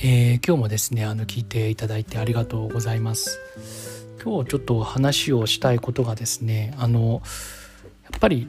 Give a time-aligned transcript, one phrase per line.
[0.00, 3.40] えー、今日もですねあの聞いていただいてありがとうございます。
[4.22, 7.20] 今日ちょっと話をしたいことがですねあの
[8.04, 8.46] やっぱり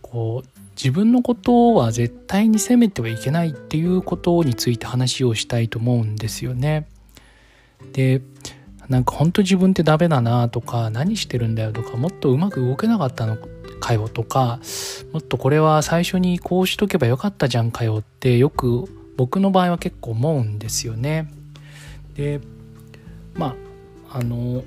[0.00, 6.88] こう自分のことは絶対に責めてはいけないっていうことについて話をしたいと思うんですよね。
[7.92, 8.22] で
[8.88, 13.36] なんか本当自分ってダメだなとか何してるんだよとかもっとうまく動けなかったの
[13.80, 14.58] かよとか
[15.12, 21.30] もっとこれは最初にこうしとけばよかったじゃんかよってよく僕の場合は結構思うんですよね。
[22.14, 22.40] で
[23.34, 23.54] ま
[24.10, 24.64] ああのよ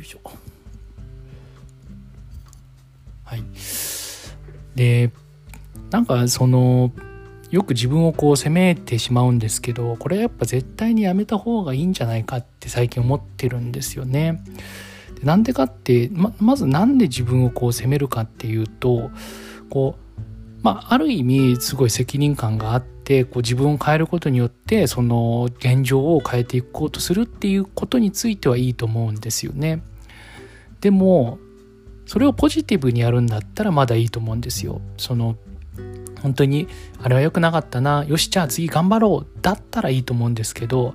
[0.00, 0.20] いしょ
[3.24, 3.42] はい
[4.74, 5.10] で
[5.90, 6.92] なんかその
[7.50, 14.42] よく自分をこう責めてしまうんですけどこれやっぱ絶対にやめた方がいいんじゃないかって最近思ってるんですよね。
[15.20, 19.10] でなんでかってままず何で自分をこう責めるかっていうと
[19.70, 29.82] こうまあある意味すごい責任感があってこう自分を変えることによってその現状を変えていこうとするっていうことについてはいいと思うんですよね。
[30.80, 31.38] でも
[32.04, 34.80] それをポジティブにやるんだったらまだいいと思うんですよ。
[34.96, 35.36] その
[36.20, 36.66] 本当に
[37.00, 40.94] あれは良くなかったなよしじゃあ次頑張ろうだったらいいと思うんですけど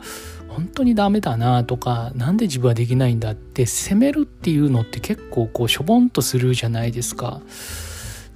[0.49, 7.39] 本当にダメだなとか何で自分はできないんだって責めるっていうのって結構こうしょぼんとするじゃないですか。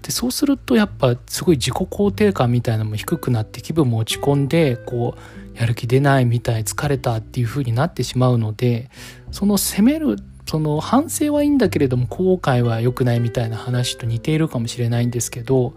[0.06, 8.92] でそうするとやっぱすごい自己肯定感みたいなのも低くなって気分も落ち込んでこうやる気出ないみたい疲れたっていう風になってしまうので
[9.31, 15.73] その責めるその反省はいいんだけれども後悔は良くないみたいな話と似ているかもしれないんですけど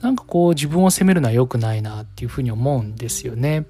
[0.00, 3.66] なんかこう自分を責めるのは良くないなっていうふうに思うんですよね。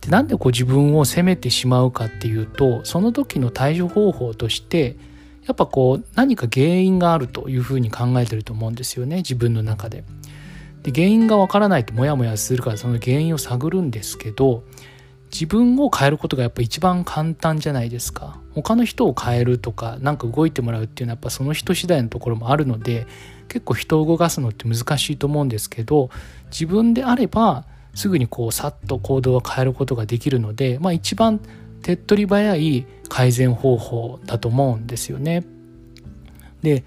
[0.00, 4.96] でなんでこう自分を責めてしまうかっていうとその時の対処方法として
[5.46, 10.04] やっぱこう何か原因があるというふうに考えてると思うんですよね自分の中で。
[10.82, 14.64] で原因がわからないとモヤモヤするからその原因を探るんですけど
[15.30, 23.06] 自分を変えることがやっぱ一番簡単じゃないですか他の人を変えるとか何か動いてもらうっていうのはやっぱその人次第のところもあるので
[23.48, 26.10] 結構人を動かすのって難しいと思うんですけど
[26.50, 27.64] 自分であれば
[27.94, 31.40] すぐにこうさっと行動を変えることができるので、まあ、一番
[31.82, 35.44] 手っ取り早い改善方法だと思うんですよね。
[36.62, 36.84] で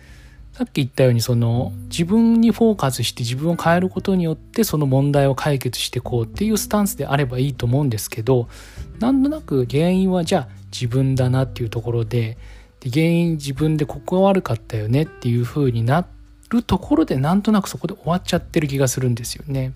[0.53, 8.47] さっき言ったようにその自分にフォーカスして自分を変えることによってその問題を解決していこうっていうスタンスであればいいと思うんですけど
[8.99, 12.37] なんとなく原因はじゃあ自分だなっていうところで
[12.79, 16.07] で原因自分でここが悪かったよねっていう風にな
[16.49, 19.73] るところでなんとなくそこで終わっちゃってる気がするんですよね。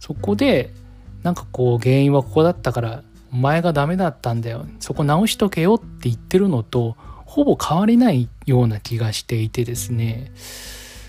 [0.00, 0.72] そこで
[1.22, 6.96] なんかこう原因はここだったからお前がダメだったんだよそこ直しとけよって言ってるのと
[7.26, 10.30] ほぼ変わりないような気がしていてですね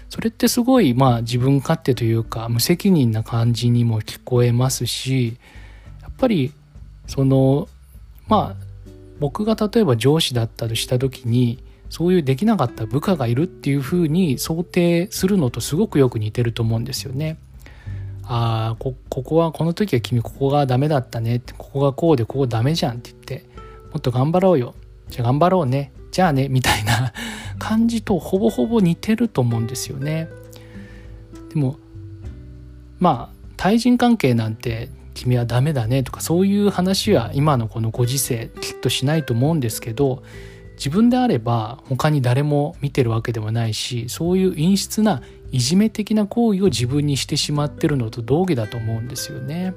[0.09, 5.37] それってすごいまあ自分勝手というか無責任な感じにも聞こえますし
[6.01, 6.51] やっぱり
[7.05, 7.67] その
[8.27, 8.65] まあ
[9.19, 17.37] 僕が例えば上司だったとした時にそういうできなかった部下がいるっていうふうに想定するのとすごくよく似てると思うんですよね。
[18.27, 21.37] ああここはこの時は君ここがダメだったね。
[21.37, 23.45] ってここがこうでここダメじゃんって言って
[23.91, 24.75] もっと頑張ろうよ。
[25.09, 25.91] じゃあ頑張ろうね。
[26.11, 27.13] じゃあねみたいな
[27.59, 30.27] 感じとほぼほぼ似てると思うんですよね。
[31.49, 31.77] でも
[32.99, 40.23] まあ対人関係なんて君はダメだねとかそういう話は今のこのご時世きっとしないと思うんですけど
[40.77, 49.73] 自分であれば他に誰も見てるわけでもないしそういう陰湿ないじめ的な行為を自分にしてしまってるのと同義だと思うんですよね。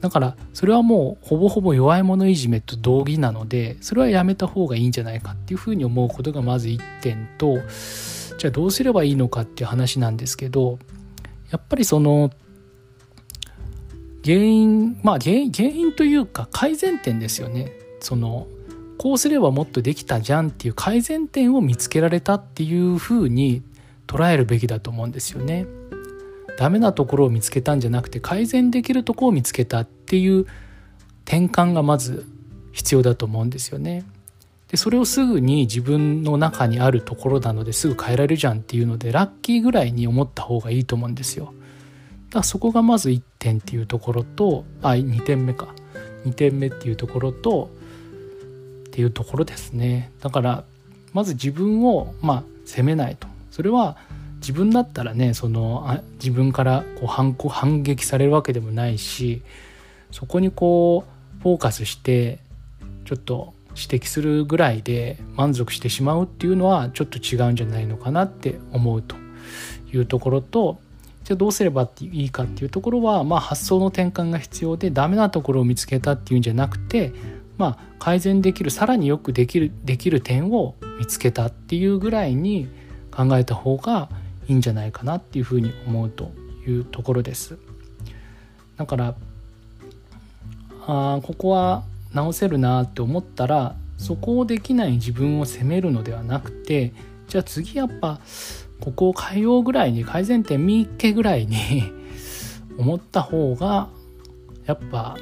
[0.00, 7.58] だからそれはもうほぼほぼ弱い者いじめと同義なのでそれはやめた方がいいんじゃないかっていうふうに思うことがまず1点と
[8.38, 10.78] じゃあどうすればいいのかっていう話なんですけど
[11.50, 12.30] やっぱりその
[14.24, 18.46] 原因まあ原因原因というか改善点ですよねその
[18.96, 23.62] こうすればもっとできたじゃんっていう改善点を見つけられたっていうふうに
[24.10, 25.66] 捉えるべきだと思うんですよね。
[26.58, 30.46] ダメなところを見つけたんじゃなくて改善できるところを見つけたっていう
[31.24, 32.26] 転換がまず
[32.72, 34.04] 必要だと思うんですよね。
[34.66, 41.46] でそれをすぐに自分の中にあるところなのですぐ変えられるじゃんっていうのでラッキーぐらいに思った方がいいと思うんですよ。
[41.46, 41.58] だか
[42.40, 45.68] らそこがまず1点っていうところとあ2点目か
[46.26, 47.70] 2点目っていうところと
[48.88, 50.10] っていうところですね。
[50.20, 50.64] だから
[51.12, 53.96] まず自分をまあ責めないとそれは
[54.36, 59.42] 自分だったらねそのあ自分からこう反反撃されるわけでもないし
[60.10, 61.04] そこにこ
[61.38, 62.38] うフォーカスして
[63.04, 69.16] ちょっと指摘するぐらいで満足してしまうっていうのはちょっと違うんじゃないのかなって思うと
[69.92, 70.78] いうところと
[71.24, 77.12] じゃあどうすればいいかっていうところは、まあ、発想の転換が必要でダメなところを見つけたっていうんじゃなくて、
[77.58, 82.68] まあ、改善できるさらによくできるできる点を見つけたっていうぐらいに
[83.28, 84.08] 考えた方が
[84.48, 86.30] いいんじゃないかなっていうふうに思うと
[86.66, 87.58] いうところです。
[88.76, 89.14] だから
[90.86, 91.84] あここは
[92.14, 96.92] 直せるなって思ったらそこをできない自分を責めるのではなくて
[97.28, 98.18] じゃあ次やっぱ
[98.80, 101.84] ここを変えようぐらいに改善点見っけぐらいに
[102.78, 103.88] 思った方が
[104.64, 105.16] やっぱ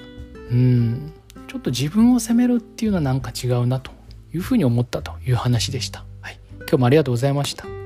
[0.50, 1.12] うん
[1.49, 3.91] ちょっと自分を責めるっていうのはなんか違うなと
[4.33, 6.05] いうふうに思ったという話でした。
[6.21, 7.78] はい、今日もありがとうございました。